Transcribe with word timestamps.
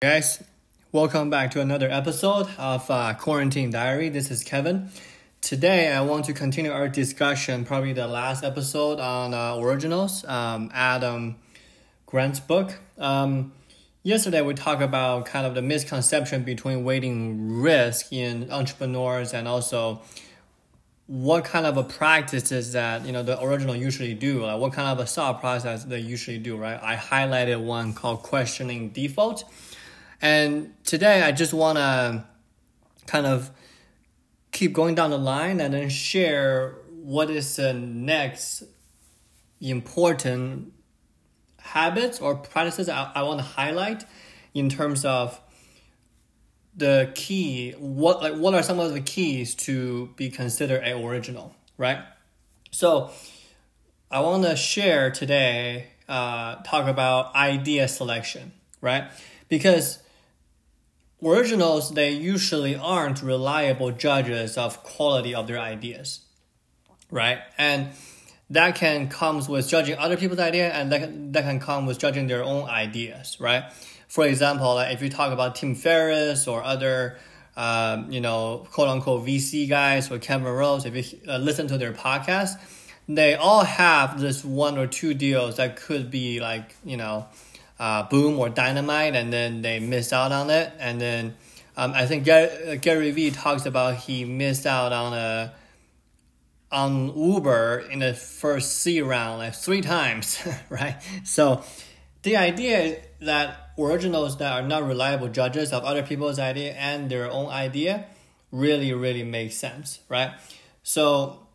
guys 0.00 0.44
welcome 0.92 1.28
back 1.28 1.50
to 1.50 1.60
another 1.60 1.90
episode 1.90 2.46
of 2.56 2.88
uh, 2.88 3.12
quarantine 3.14 3.72
diary. 3.72 4.08
This 4.08 4.30
is 4.30 4.44
kevin. 4.44 4.90
Today 5.40 5.90
i 5.90 6.00
want 6.02 6.26
to 6.26 6.32
continue 6.32 6.70
our 6.70 6.86
discussion 6.86 7.64
probably 7.64 7.92
the 7.92 8.06
last 8.06 8.44
episode 8.44 9.00
on 9.00 9.34
uh, 9.34 9.56
originals 9.56 10.24
um, 10.26 10.70
adam 10.72 11.34
grant's 12.06 12.38
book. 12.38 12.78
Um, 12.96 13.50
yesterday 14.04 14.40
we 14.40 14.54
talked 14.54 14.82
about 14.82 15.26
kind 15.26 15.44
of 15.44 15.56
the 15.56 15.62
misconception 15.62 16.44
between 16.44 16.84
weighting 16.84 17.60
risk 17.60 18.12
in 18.12 18.52
entrepreneurs 18.52 19.34
and 19.34 19.48
also 19.48 20.02
what 21.08 21.44
kind 21.44 21.66
of 21.66 21.76
a 21.76 21.82
practices 21.82 22.72
that 22.74 23.04
you 23.04 23.10
know 23.10 23.24
the 23.24 23.42
original 23.42 23.74
usually 23.74 24.14
do 24.14 24.44
like 24.44 24.60
what 24.60 24.72
kind 24.72 24.86
of 24.86 25.00
a 25.00 25.06
thought 25.06 25.40
process 25.40 25.82
they 25.82 25.98
usually 25.98 26.38
do 26.38 26.56
right? 26.56 26.78
I 26.80 26.94
highlighted 26.94 27.64
one 27.64 27.94
called 27.94 28.22
questioning 28.22 28.90
default 28.90 29.42
and 30.20 30.74
today 30.84 31.22
I 31.22 31.32
just 31.32 31.52
want 31.52 31.78
to 31.78 32.24
kind 33.06 33.26
of 33.26 33.50
keep 34.50 34.72
going 34.72 34.94
down 34.94 35.10
the 35.10 35.18
line 35.18 35.60
and 35.60 35.74
then 35.74 35.88
share 35.88 36.76
what 36.90 37.30
is 37.30 37.56
the 37.56 37.72
next 37.72 38.64
important 39.60 40.72
habits 41.60 42.20
or 42.20 42.36
practices 42.36 42.88
I, 42.88 43.10
I 43.14 43.22
want 43.22 43.40
to 43.40 43.44
highlight 43.44 44.04
in 44.54 44.68
terms 44.68 45.04
of 45.04 45.40
the 46.76 47.10
key 47.14 47.72
what 47.78 48.22
like 48.22 48.34
what 48.34 48.54
are 48.54 48.62
some 48.62 48.78
of 48.78 48.92
the 48.92 49.00
keys 49.00 49.54
to 49.54 50.10
be 50.16 50.30
considered 50.30 50.82
a 50.84 50.96
original 51.04 51.54
right? 51.76 51.98
So 52.70 53.10
i 54.10 54.20
want 54.20 54.44
to 54.44 54.56
share 54.56 55.10
today 55.10 55.88
uh, 56.08 56.56
talk 56.62 56.88
about 56.88 57.34
idea 57.34 57.86
selection 57.88 58.52
right? 58.80 59.10
Because 59.48 59.98
originals 61.24 61.92
they 61.94 62.10
usually 62.10 62.76
aren't 62.76 63.22
reliable 63.22 63.90
judges 63.90 64.56
of 64.56 64.82
quality 64.82 65.34
of 65.34 65.46
their 65.46 65.58
ideas 65.58 66.20
right? 67.10 67.38
And 67.56 67.88
that 68.50 68.74
can 68.76 69.08
comes 69.08 69.48
with 69.48 69.68
judging 69.68 69.98
other 69.98 70.16
people's 70.16 70.40
idea 70.40 70.70
and 70.72 70.90
that 70.92 71.00
can, 71.00 71.32
that 71.32 71.44
can 71.44 71.60
come 71.60 71.86
with 71.86 71.98
judging 71.98 72.26
their 72.26 72.42
own 72.42 72.68
ideas 72.68 73.36
right? 73.40 73.64
For 74.08 74.26
example 74.26 74.74
like 74.74 74.94
if 74.94 75.02
you 75.02 75.10
talk 75.10 75.32
about 75.32 75.54
tim 75.56 75.74
ferriss 75.74 76.46
or 76.46 76.62
other 76.62 77.18
um, 77.56 78.10
you 78.10 78.20
know 78.20 78.66
quote 78.70 78.88
unquote 78.88 79.26
vc 79.26 79.68
guys 79.68 80.10
or 80.10 80.18
Cameron 80.18 80.54
rose 80.54 80.86
if 80.86 80.94
you 80.94 81.18
uh, 81.28 81.38
listen 81.38 81.66
to 81.68 81.76
their 81.76 81.92
podcast 81.92 82.52
they 83.08 83.34
all 83.34 83.64
have 83.64 84.20
this 84.20 84.44
one 84.44 84.78
or 84.78 84.86
two 84.86 85.14
deals 85.14 85.56
that 85.56 85.76
could 85.76 86.10
be 86.10 86.40
like 86.40 86.76
you 86.84 86.96
know 86.96 87.26
uh, 87.78 88.02
boom 88.04 88.38
or 88.38 88.48
dynamite 88.48 89.14
and 89.14 89.32
then 89.32 89.62
they 89.62 89.78
miss 89.78 90.12
out 90.12 90.32
on 90.32 90.50
it 90.50 90.72
and 90.78 91.00
then 91.00 91.34
um, 91.78 91.92
I 91.94 92.06
think 92.06 92.24
Gary, 92.24 92.76
Gary 92.78 93.12
Vee 93.12 93.30
talks 93.30 93.64
about 93.64 93.94
he 93.98 94.24
missed 94.24 94.66
out 94.66 94.92
on 94.92 95.14
a 95.14 95.52
on 96.72 97.16
Uber 97.16 97.86
in 97.90 98.00
the 98.00 98.14
first 98.14 98.78
C 98.78 99.00
round 99.00 99.38
like 99.38 99.54
three 99.54 99.80
times, 99.80 100.42
right? 100.68 100.96
So 101.24 101.62
the 102.22 102.36
idea 102.36 102.78
is 102.80 102.96
that 103.20 103.70
originals 103.78 104.38
that 104.38 104.52
are 104.52 104.66
not 104.66 104.84
reliable 104.84 105.28
judges 105.28 105.72
of 105.72 105.84
other 105.84 106.02
people's 106.02 106.40
idea 106.40 106.72
and 106.72 107.08
their 107.08 107.30
own 107.30 107.46
idea 107.46 108.06
really 108.50 108.92
really 108.92 109.22
makes 109.22 109.54
sense, 109.54 110.00
right? 110.08 110.32
So 110.82 111.46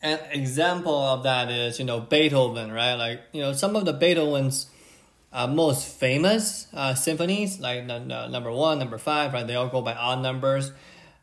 an 0.00 0.20
example 0.30 0.96
of 0.96 1.24
that 1.24 1.50
is 1.50 1.80
you 1.80 1.84
know 1.84 1.98
Beethoven, 1.98 2.70
right? 2.70 2.94
Like 2.94 3.20
you 3.32 3.42
know 3.42 3.52
some 3.52 3.74
of 3.74 3.84
the 3.84 3.92
Beethoven's 3.92 4.70
uh, 5.32 5.46
most 5.46 5.86
famous 5.86 6.66
uh, 6.74 6.94
symphonies, 6.94 7.60
like 7.60 7.84
number 7.84 8.50
one, 8.50 8.78
number 8.78 8.98
five, 8.98 9.32
right? 9.32 9.46
They 9.46 9.54
all 9.54 9.68
go 9.68 9.80
by 9.80 9.94
odd 9.94 10.22
numbers. 10.22 10.72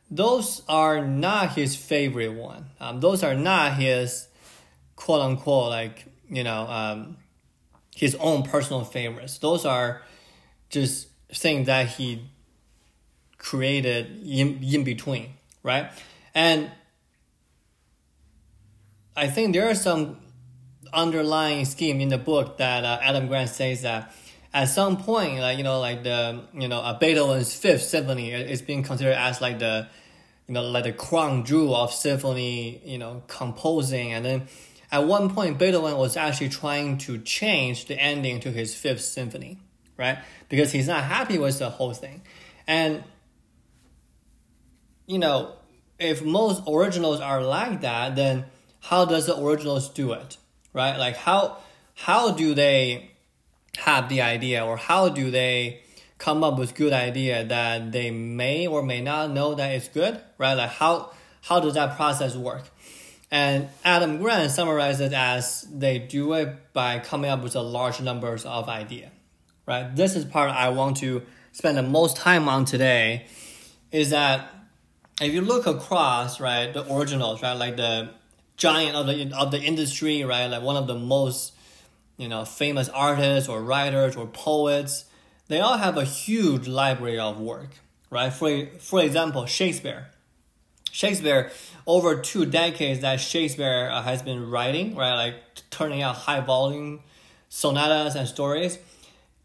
Those 0.09 0.61
are 0.69 1.05
not 1.05 1.55
his 1.55 1.75
favorite 1.75 2.33
one. 2.33 2.67
Um, 2.80 3.02
those 3.02 3.23
are 3.23 3.35
not 3.35 3.73
his 3.73 4.28
quote 4.96 5.22
unquote 5.22 5.69
like 5.69 6.06
you 6.29 6.44
know 6.44 6.67
um, 6.67 7.17
his 7.96 8.16
own 8.16 8.44
personal 8.44 8.85
favorites. 8.85 9.38
Those 9.40 9.66
are 9.66 10.01
just 10.69 11.07
things 11.34 11.67
that 11.67 11.88
he 11.88 12.29
created 13.38 14.23
in 14.25 14.63
in 14.63 14.84
between, 14.85 15.31
right? 15.63 15.91
And 16.34 16.72
I 19.17 19.28
think 19.28 19.53
there 19.53 19.69
are 19.69 19.75
some 19.75 20.19
underlying 20.94 21.66
scheme 21.66 22.02
in 22.02 22.09
the 22.09 22.18
book 22.18 22.58
that 22.58 22.84
uh, 22.84 23.00
Adam 23.02 23.28
Grant 23.28 23.50
says 23.50 23.81
that 23.84 24.14
at 24.53 24.66
some 24.66 24.98
point, 24.98 25.40
like 25.40 25.58
you 25.58 25.64
know, 25.64 25.80
like 25.80 26.03
the 26.03 26.42
you 26.53 26.68
know, 26.68 26.80
uh, 26.80 26.98
Beethoven's 26.98 27.53
Fifth 27.53 27.84
Symphony 27.84 28.31
is 28.31 28.62
being 28.62 28.84
considered 28.84 29.16
as 29.16 29.42
like 29.42 29.59
the 29.59 29.88
you 30.47 30.53
know 30.53 30.64
like 30.64 30.86
the 30.86 30.94
crown 30.94 31.46
jewel 31.46 31.76
of 31.76 31.92
symphony 31.92 32.81
you 32.84 32.97
know 32.97 33.24
composing, 33.28 34.14
and 34.14 34.26
then 34.26 34.47
at 34.92 35.06
one 35.06 35.30
point 35.30 35.59
Beethoven 35.59 35.97
was 35.97 36.18
actually 36.18 36.50
trying 36.50 36.97
to 37.00 37.20
change 37.20 37.86
the 37.86 38.00
ending 38.00 38.40
to 38.40 38.52
his 38.52 38.74
Fifth 38.74 39.02
Symphony, 39.02 39.59
right? 39.97 40.20
Because 40.50 40.72
he's 40.72 40.88
not 40.88 41.03
happy 41.03 41.38
with 41.38 41.59
the 41.59 41.70
whole 41.70 41.94
thing, 41.94 42.22
and 42.66 43.03
you 45.06 45.20
know, 45.20 45.53
if 46.00 46.24
most 46.24 46.64
originals 46.68 47.20
are 47.20 47.44
like 47.44 47.81
that, 47.81 48.16
then 48.16 48.46
how 48.81 49.06
does 49.06 49.26
the 49.26 49.38
originals 49.38 49.90
do 49.90 50.14
it? 50.14 50.38
Right? 50.78 50.98
Like 50.98 51.18
how 51.18 51.58
how 51.96 52.32
do 52.32 52.54
they 52.54 53.12
have 53.80 54.08
the 54.08 54.22
idea 54.22 54.64
or 54.64 54.78
how 54.78 55.10
do 55.10 55.30
they 55.32 55.82
come 56.18 56.44
up 56.44 56.58
with 56.58 56.74
good 56.76 56.94
idea 56.94 57.44
that 57.44 57.92
they 57.92 58.12
may 58.12 58.68
or 58.68 58.82
may 58.82 59.02
not 59.02 59.32
know 59.32 59.56
that 59.56 59.72
it's 59.72 59.90
good, 59.90 60.22
right? 60.38 60.54
Like 60.54 60.70
how 60.70 61.12
how 61.42 61.60
does 61.60 61.74
that 61.74 61.98
process 61.98 62.36
work? 62.36 62.64
And 63.30 63.68
Adam 63.84 64.20
Grant 64.20 64.52
summarizes 64.52 65.02
it 65.08 65.14
as 65.14 65.68
they 65.70 66.00
do 66.00 66.34
it 66.34 66.72
by 66.72 67.00
coming 67.00 67.30
up 67.30 67.44
with 67.44 67.56
a 67.56 67.62
large 67.62 68.00
numbers 68.00 68.46
of 68.46 68.70
idea, 68.70 69.12
right? 69.66 69.94
This 69.94 70.16
is 70.16 70.24
part 70.24 70.50
I 70.52 70.70
want 70.70 70.98
to 70.98 71.24
spend 71.52 71.78
the 71.78 71.84
most 71.84 72.16
time 72.16 72.48
on 72.48 72.64
today 72.64 73.26
is 73.92 74.12
that 74.12 74.50
if 75.20 75.34
you 75.34 75.42
look 75.42 75.66
across, 75.66 76.40
right, 76.40 76.72
the 76.72 76.94
originals, 76.94 77.42
right, 77.42 77.58
like 77.58 77.76
the 77.76 78.12
giant 78.57 78.95
of 78.95 79.07
the 79.07 79.31
of 79.38 79.51
the 79.51 79.62
industry, 79.62 80.23
right? 80.23 80.47
Like 80.47 80.63
one 80.63 80.75
of 80.75 80.88
the 80.88 80.95
most 80.95 81.53
you 82.18 82.28
know 82.28 82.44
famous 82.44 82.90
artists 82.90 83.47
or 83.47 83.62
writers 83.62 84.16
or 84.16 84.28
poets. 84.28 85.06
They 85.47 85.62
all 85.62 85.78
have 85.78 85.97
a 85.97 86.03
huge 86.03 86.67
library 86.67 87.19
of 87.19 87.40
work, 87.40 87.69
right? 88.09 88.34
For 88.34 88.67
for 88.79 89.01
example, 89.01 89.46
Shakespeare. 89.46 90.07
Shakespeare, 90.91 91.51
over 91.85 92.19
two 92.19 92.46
decades 92.46 93.01
that 93.01 93.19
Shakespeare 93.19 93.88
uh, 93.91 94.01
has 94.01 94.23
been 94.23 94.50
writing, 94.50 94.96
right, 94.96 95.13
like 95.13 95.35
turning 95.69 96.01
out 96.01 96.16
high 96.16 96.40
volume 96.40 97.01
sonatas 97.50 98.16
and 98.16 98.28
stories. 98.28 98.79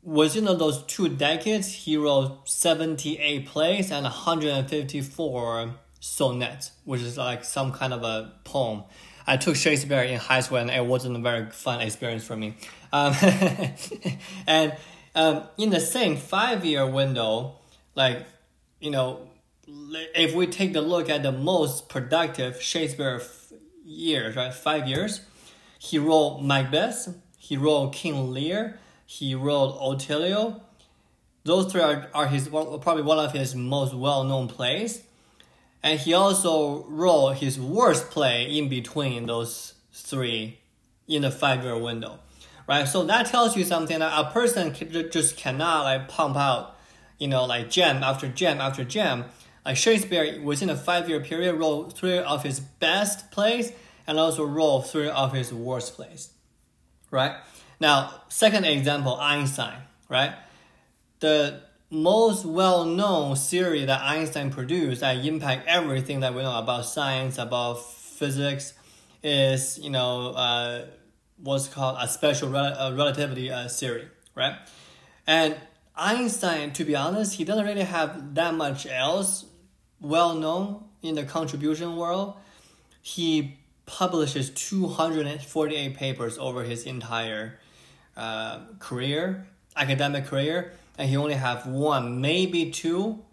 Within 0.03 0.47
those 0.47 0.83
two 0.85 1.09
decades, 1.09 1.69
he 1.73 1.97
wrote 1.97 2.49
78 2.49 3.47
plays 3.47 3.93
and 3.93 4.05
154 4.05 5.75
sonnet, 6.03 6.73
which 6.85 7.01
is 7.01 7.17
like 7.17 7.45
some 7.45 7.71
kind 7.71 7.93
of 7.95 8.03
a 8.03 8.33
poem. 8.43 8.83
I 9.25 9.37
took 9.37 9.55
Shakespeare 9.55 10.03
in 10.03 10.19
high 10.19 10.41
school 10.41 10.59
and 10.59 10.69
it 10.69 10.85
wasn't 10.85 11.17
a 11.17 11.21
very 11.21 11.49
fun 11.51 11.81
experience 11.81 12.25
for 12.25 12.37
me. 12.37 12.57
Um, 12.93 13.15
and 14.49 14.77
um, 15.15 15.45
in 15.57 15.71
the 15.71 15.79
same 15.79 16.17
five 16.17 16.65
year 16.65 16.85
window, 16.85 17.55
like, 17.95 18.27
you 18.81 18.91
know, 18.91 19.29
if 19.69 20.35
we 20.35 20.49
take 20.49 20.75
a 20.75 20.81
look 20.81 21.09
at 21.09 21.23
the 21.23 21.31
most 21.31 21.89
productive 21.89 22.61
Shakespeare 22.61 23.23
years, 23.85 24.35
right, 24.35 24.53
five 24.53 24.89
years, 24.89 25.21
he 25.79 26.01
wrote 26.01 26.41
Macbeth, 26.41 27.15
he 27.39 27.57
wrote 27.57 27.93
King 27.93 28.33
Lear, 28.33 28.81
he 29.07 29.37
wrote 29.37 29.79
Othello. 29.81 30.63
Those 31.45 31.71
three 31.71 31.81
are, 31.81 32.09
are 32.13 32.27
his 32.27 32.49
probably 32.49 33.03
one 33.03 33.21
of 33.21 33.33
his 33.33 33.55
most 33.55 33.95
well 33.95 34.25
known 34.25 34.49
plays 34.49 35.05
and 35.83 35.99
he 35.99 36.15
also 36.15 36.85
wrote 36.85 37.35
his 37.35 37.59
worst 37.59 38.11
play 38.11 38.45
in 38.45 38.69
between 38.69 39.27
those 39.27 39.75
three 39.93 40.61
in 41.09 41.23
the 41.23 41.31
five 41.31 41.65
year 41.65 41.77
window, 41.77 42.21
right? 42.69 42.87
So 42.87 43.05
that 43.05 43.27
tells 43.27 43.57
you 43.57 43.65
something 43.65 43.99
that 43.99 44.13
a 44.15 44.31
person 44.31 44.75
just 45.11 45.37
cannot 45.37 45.83
like 45.83 46.09
pump 46.09 46.37
out, 46.37 46.77
you 47.19 47.29
know, 47.29 47.45
like 47.45 47.71
gem 47.71 48.03
after 48.03 48.29
gem 48.29 48.61
after 48.61 48.85
gem. 48.85 49.25
Like 49.65 49.77
Shakespeare, 49.77 50.41
within 50.41 50.71
a 50.71 50.77
five 50.77 51.09
year 51.09 51.21
period, 51.21 51.55
wrote 51.55 51.97
three 51.97 52.19
of 52.19 52.43
his 52.43 52.61
best 52.61 53.31
plays 53.31 53.73
and 54.07 54.19
also 54.19 54.45
wrote 54.45 54.83
three 54.83 55.09
of 55.09 55.33
his 55.33 55.53
worst 55.53 55.95
plays, 55.95 56.31
right? 57.11 57.37
Now, 57.81 58.23
second 58.29 58.65
example, 58.65 59.17
Einstein, 59.21 59.79
right? 60.09 60.35
The 61.21 61.63
most 61.93 62.47
well-known 62.47 63.37
theory 63.37 63.85
that 63.85 64.01
Einstein 64.01 64.51
produced 64.51 65.03
that 65.03 65.23
impact 65.27 65.69
everything 65.69 66.21
that 66.21 66.35
we 66.35 66.41
know 66.43 66.59
about 66.59 66.87
science, 66.87 67.37
about 67.37 67.75
physics, 67.85 68.73
is 69.23 69.79
you 69.79 69.91
know 69.91 70.29
uh, 70.31 70.87
what's 71.37 71.69
called 71.69 71.99
a 72.01 72.09
special 72.09 72.49
rel- 72.49 72.95
relativity 72.97 73.51
uh, 73.53 73.69
theory, 73.69 74.09
right? 74.35 74.57
And 75.27 75.55
Einstein, 75.95 76.73
to 76.73 76.85
be 76.85 76.97
honest, 76.97 77.35
he 77.35 77.45
doesn't 77.45 77.67
really 77.67 77.83
have 77.83 78.35
that 78.37 78.55
much 78.55 78.87
else 78.87 79.45
well 80.01 80.35
known 80.35 80.85
in 81.03 81.15
the 81.15 81.25
contribution 81.25 81.97
world. 81.97 82.35
He 83.03 83.59
publishes 83.85 84.49
248 84.49 85.95
papers 85.95 86.39
over 86.39 86.63
his 86.63 86.85
entire 86.85 87.59
uh, 88.17 88.61
career, 88.79 89.47
academic 89.77 90.25
career, 90.25 90.73
and 91.03 91.11
he 91.11 91.17
only 91.17 91.35
have 91.35 91.67
one, 91.67 92.21
maybe 92.21 92.71
two. 92.71 93.25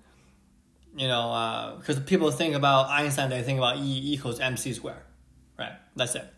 You 0.97 1.07
know, 1.07 1.75
because 1.77 1.97
uh, 1.97 2.01
people 2.01 2.31
think 2.31 2.55
about 2.55 2.89
Einstein, 2.89 3.29
they 3.29 3.43
think 3.43 3.59
about 3.59 3.77
E 3.77 4.13
equals 4.13 4.39
mc 4.39 4.73
squared, 4.73 5.03
right? 5.57 5.73
That's 5.95 6.15
it. 6.15 6.33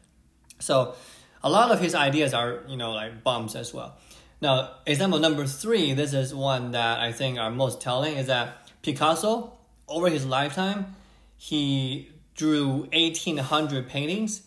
So, 0.60 0.94
a 1.42 1.50
lot 1.50 1.72
of 1.72 1.80
his 1.80 1.96
ideas 1.96 2.34
are 2.34 2.64
you 2.68 2.76
know 2.76 2.92
like 2.92 3.24
bombs 3.24 3.56
as 3.56 3.74
well. 3.74 3.98
Now, 4.42 4.72
example 4.86 5.20
number 5.20 5.46
three, 5.46 5.94
this 5.94 6.14
is 6.14 6.36
one 6.36 6.72
that 6.72 7.00
I 7.00 7.14
think 7.14 7.40
are 7.40 7.50
most 7.50 7.80
telling, 7.80 8.18
is 8.18 8.28
that 8.28 8.70
Picasso, 8.82 9.54
over 9.88 10.10
his 10.10 10.26
lifetime, 10.26 10.98
he 11.38 12.12
drew 12.36 12.90
1,800 12.92 13.88
paintings. 13.88 14.42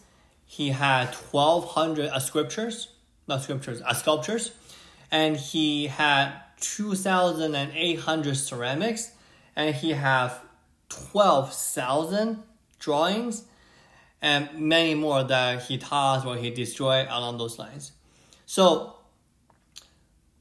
He 0.45 0.69
had 0.69 1.15
1,200 1.15 2.11
uh, 2.11 2.19
sculptures, 2.19 2.89
not 3.27 3.43
sculptures, 3.43 3.81
uh, 3.81 3.95
sculptures, 3.95 4.51
and 5.11 5.39
he 5.39 5.87
had 5.87 6.44
2,800 6.61 8.37
ceramics, 8.37 9.13
and 9.57 9.75
he 9.75 9.91
had 9.91 10.33
12,000 10.89 12.43
drawings, 12.79 13.45
and 14.23 14.49
many 14.59 14.95
more 14.95 15.23
that 15.25 15.63
he 15.63 15.79
taught 15.79 16.25
or 16.27 16.37
he 16.37 16.51
destroyed 16.51 17.07
along 17.11 17.39
those 17.39 17.59
lines. 17.59 17.93
So, 18.47 18.95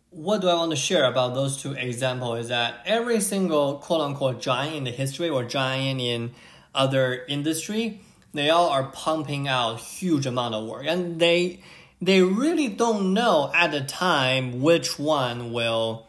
what 0.10 0.42
do 0.42 0.48
I 0.48 0.54
want 0.54 0.71
to 0.71 0.77
share 0.77 1.06
about 1.06 1.33
those 1.33 1.62
two 1.62 1.74
examples 1.74 2.42
is 2.42 2.48
that 2.50 2.81
every 2.86 3.19
single 3.19 3.80
quote 3.80 4.01
unquote 4.01 4.39
giant 4.39 4.75
in 4.75 4.83
the 4.83 4.92
history 4.92 5.27
or 5.27 5.44
giant 5.44 6.00
in 6.00 6.31
other 6.75 7.25
industry, 7.27 8.01
they 8.33 8.50
all 8.50 8.69
are 8.69 8.92
pumping 8.92 9.48
out 9.48 9.80
huge 9.80 10.25
amount 10.25 10.54
of 10.54 10.68
work 10.68 10.86
and 10.88 11.19
they 11.19 11.62
they 12.06 12.22
really 12.22 12.68
don't 12.68 13.14
know 13.14 13.52
at 13.54 13.72
the 13.72 13.82
time 13.82 14.62
which 14.62 15.00
one 15.00 15.52
will 15.54 16.08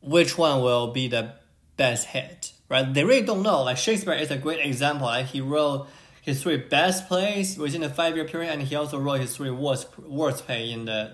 which 0.00 0.38
one 0.38 0.62
will 0.62 0.92
be 0.92 1.08
the 1.08 1.34
best 1.76 2.08
hit 2.08 2.52
right? 2.68 2.92
They 2.92 3.04
really 3.04 3.22
don't 3.22 3.42
know. 3.42 3.62
Like 3.62 3.76
shakespeare 3.76 4.14
is 4.14 4.30
a 4.30 4.36
great 4.36 4.64
example. 4.64 5.06
Like 5.06 5.26
he 5.26 5.40
wrote 5.40 5.88
his 6.22 6.42
three 6.42 6.56
best 6.56 7.08
plays 7.08 7.56
within 7.56 7.82
a 7.82 7.88
five 7.88 8.14
year 8.16 8.26
period 8.26 8.52
and 8.52 8.62
he 8.62 8.74
also 8.74 8.98
wrote 8.98 9.20
his 9.20 9.34
three 9.36 9.50
worst 9.50 9.98
worst 9.98 10.46
play 10.46 10.70
in 10.70 10.84
the 10.84 11.12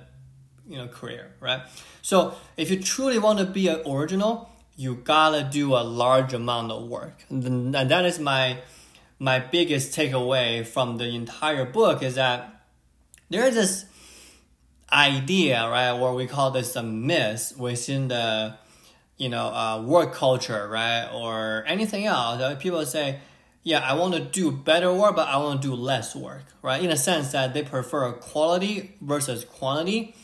you 0.66 0.76
know 0.76 0.88
career 0.88 1.34
right? 1.40 1.62
So 2.02 2.34
if 2.56 2.70
you 2.70 2.82
truly 2.82 3.18
want 3.18 3.38
to 3.38 3.46
be 3.46 3.68
an 3.68 3.82
original 3.86 4.50
you 4.76 4.96
gotta 4.96 5.44
do 5.44 5.74
a 5.74 5.84
large 5.84 6.34
amount 6.34 6.72
of 6.72 6.88
work. 6.88 7.24
And 7.30 7.74
that 7.74 8.04
is 8.04 8.18
my 8.18 8.58
my 9.20 9.38
biggest 9.38 9.96
takeaway 9.96 10.66
from 10.66 10.98
the 10.98 11.04
entire 11.04 11.64
book 11.64 12.02
is 12.02 12.16
that 12.16 12.53
there 13.30 13.46
is 13.46 13.54
this 13.54 13.84
idea, 14.92 15.68
right, 15.68 15.92
or 15.92 16.14
we 16.14 16.26
call 16.26 16.50
this 16.50 16.76
a 16.76 16.82
myth 16.82 17.54
within 17.58 18.08
the 18.08 18.56
you 19.16 19.28
know 19.28 19.46
uh, 19.46 19.82
work 19.82 20.14
culture, 20.14 20.68
right, 20.68 21.08
or 21.12 21.64
anything 21.66 22.06
else. 22.06 22.62
People 22.62 22.84
say, 22.86 23.20
"Yeah, 23.62 23.80
I 23.80 23.94
want 23.94 24.14
to 24.14 24.20
do 24.20 24.50
better 24.50 24.92
work, 24.92 25.16
but 25.16 25.28
I 25.28 25.36
want 25.38 25.62
to 25.62 25.68
do 25.68 25.74
less 25.74 26.14
work," 26.14 26.44
right? 26.62 26.82
In 26.82 26.90
a 26.90 26.96
sense 26.96 27.32
that 27.32 27.54
they 27.54 27.62
prefer 27.62 28.12
quality 28.12 28.96
versus 29.00 29.44
quantity 29.44 30.14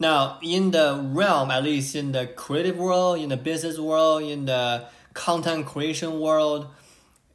now, 0.00 0.38
in 0.42 0.70
the 0.70 0.98
realm, 1.12 1.50
at 1.50 1.62
least 1.62 1.94
in 1.94 2.12
the 2.12 2.26
creative 2.26 2.78
world, 2.78 3.20
in 3.20 3.28
the 3.28 3.36
business 3.36 3.78
world, 3.78 4.22
in 4.22 4.46
the 4.46 4.86
content 5.12 5.66
creation 5.66 6.18
world, 6.18 6.68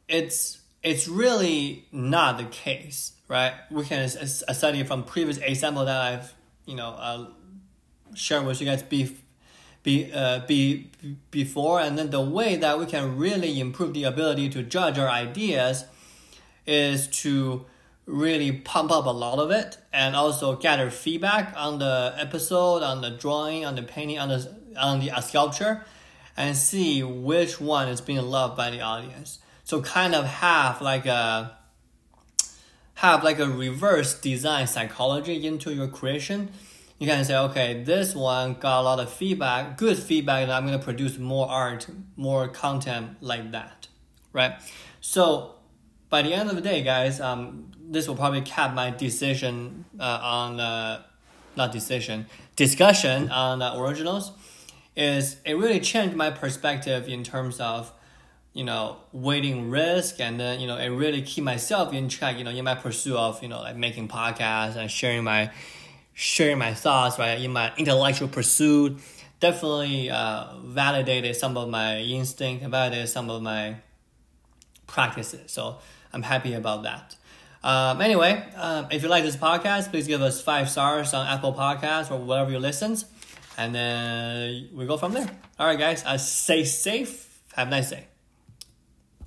it's 0.08 0.58
it's 0.82 1.08
really 1.08 1.86
not 1.92 2.38
the 2.38 2.44
case, 2.44 3.12
right? 3.28 3.52
We 3.70 3.84
can 3.84 4.08
study 4.08 4.82
from 4.84 5.04
previous 5.04 5.38
example 5.38 5.84
that 5.84 6.00
I've 6.00 6.34
you 6.66 6.76
know 6.76 6.90
uh, 6.90 7.26
shared 8.14 8.46
with 8.46 8.60
you 8.60 8.66
guys 8.66 8.82
be, 8.82 9.16
be, 9.82 10.12
uh, 10.12 10.40
be, 10.46 10.90
before, 11.30 11.80
and 11.80 11.98
then 11.98 12.10
the 12.10 12.20
way 12.20 12.56
that 12.56 12.78
we 12.78 12.86
can 12.86 13.16
really 13.16 13.60
improve 13.60 13.94
the 13.94 14.04
ability 14.04 14.48
to 14.50 14.62
judge 14.62 14.98
our 14.98 15.08
ideas 15.08 15.84
is 16.66 17.06
to 17.08 17.64
really 18.06 18.52
pump 18.52 18.90
up 18.90 19.04
a 19.06 19.10
lot 19.10 19.38
of 19.38 19.50
it 19.50 19.78
and 19.92 20.14
also 20.14 20.56
gather 20.56 20.90
feedback 20.90 21.52
on 21.56 21.78
the 21.78 22.14
episode, 22.16 22.82
on 22.82 23.00
the 23.00 23.10
drawing, 23.10 23.64
on 23.64 23.74
the 23.74 23.82
painting, 23.82 24.18
on 24.18 24.28
the 24.28 24.56
on 24.80 25.00
the 25.00 25.10
sculpture, 25.20 25.84
and 26.36 26.56
see 26.56 27.02
which 27.02 27.60
one 27.60 27.88
is 27.88 28.00
being 28.00 28.22
loved 28.22 28.56
by 28.56 28.70
the 28.70 28.80
audience. 28.80 29.38
So 29.66 29.82
kind 29.82 30.14
of 30.14 30.24
have 30.26 30.80
like 30.80 31.06
a 31.06 31.58
have 32.94 33.24
like 33.24 33.40
a 33.40 33.48
reverse 33.48 34.14
design 34.14 34.68
psychology 34.68 35.44
into 35.44 35.74
your 35.74 35.88
creation. 35.88 36.50
You 37.00 37.08
can 37.08 37.24
say, 37.24 37.36
okay, 37.36 37.82
this 37.82 38.14
one 38.14 38.54
got 38.54 38.80
a 38.80 38.82
lot 38.82 39.00
of 39.00 39.12
feedback, 39.12 39.76
good 39.76 39.98
feedback, 39.98 40.44
and 40.44 40.52
I'm 40.52 40.64
gonna 40.64 40.78
produce 40.78 41.18
more 41.18 41.48
art, 41.50 41.88
more 42.14 42.46
content 42.46 43.16
like 43.20 43.50
that, 43.50 43.88
right? 44.32 44.52
So 45.00 45.56
by 46.10 46.22
the 46.22 46.32
end 46.32 46.48
of 46.48 46.54
the 46.54 46.62
day, 46.62 46.84
guys, 46.84 47.20
um, 47.20 47.72
this 47.76 48.06
will 48.06 48.14
probably 48.14 48.42
cap 48.42 48.72
my 48.72 48.90
decision 48.90 49.84
uh, 49.98 50.20
on 50.22 50.60
uh, 50.60 51.02
not 51.56 51.72
decision 51.72 52.26
discussion 52.54 53.30
on 53.32 53.62
uh, 53.62 53.76
originals. 53.76 54.30
Is 54.94 55.38
it 55.44 55.54
really 55.54 55.80
changed 55.80 56.14
my 56.14 56.30
perspective 56.30 57.08
in 57.08 57.24
terms 57.24 57.58
of 57.58 57.92
you 58.56 58.64
know 58.64 58.96
weighting 59.12 59.68
risk 59.68 60.18
and 60.18 60.40
then 60.40 60.60
you 60.60 60.66
know 60.66 60.78
it 60.78 60.88
really 60.88 61.20
keep 61.20 61.44
myself 61.44 61.92
in 61.92 62.08
check 62.08 62.38
you 62.38 62.44
know 62.44 62.50
in 62.50 62.64
my 62.64 62.74
pursuit 62.74 63.14
of 63.14 63.42
you 63.42 63.48
know 63.48 63.60
like 63.60 63.76
making 63.76 64.08
podcasts 64.08 64.76
and 64.76 64.90
sharing 64.90 65.22
my 65.22 65.50
sharing 66.14 66.56
my 66.56 66.72
thoughts 66.72 67.18
right 67.18 67.38
in 67.42 67.52
my 67.52 67.70
intellectual 67.76 68.28
pursuit 68.28 68.98
definitely 69.40 70.08
uh, 70.08 70.56
validated 70.64 71.36
some 71.36 71.54
of 71.58 71.68
my 71.68 71.98
instinct 72.00 72.64
validated 72.64 73.08
some 73.10 73.28
of 73.28 73.42
my 73.42 73.76
practices 74.86 75.52
so 75.52 75.76
i'm 76.14 76.22
happy 76.22 76.54
about 76.54 76.82
that 76.82 77.14
um, 77.64 78.00
anyway, 78.00 78.44
um, 78.54 78.86
if 78.92 79.02
you 79.02 79.08
like 79.08 79.24
this 79.24 79.34
podcast, 79.34 79.90
please 79.90 80.06
give 80.06 80.22
us 80.22 80.40
five 80.40 80.70
stars 80.70 81.12
on 81.12 81.26
Apple 81.26 81.52
Podcasts 81.52 82.12
or 82.12 82.18
wherever 82.18 82.48
you 82.48 82.60
listen. 82.60 82.96
And 83.58 83.74
then 83.74 84.68
we 84.72 84.86
go 84.86 84.96
from 84.96 85.14
there. 85.14 85.28
All 85.58 85.66
right, 85.66 85.76
guys, 85.76 86.04
uh, 86.04 86.16
stay 86.16 86.62
safe. 86.62 87.42
Have 87.54 87.66
a 87.66 87.70
nice 87.70 87.90
day. 87.90 88.06